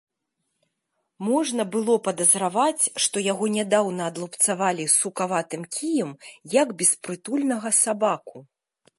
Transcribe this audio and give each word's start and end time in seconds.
Можна 1.25 1.63
было 1.73 1.97
падазраваць, 2.07 2.83
што 3.03 3.15
яго 3.31 3.45
нядаўна 3.57 4.07
адлупцавалі 4.11 4.85
сукаватым 4.93 5.67
кіем, 5.75 6.09
як 6.61 6.67
беспрытульнага 6.81 7.69
сабаку. 7.83 8.37